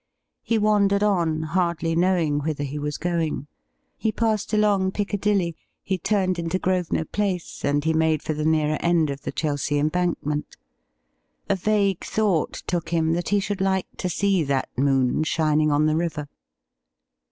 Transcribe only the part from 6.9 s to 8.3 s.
Place, and he made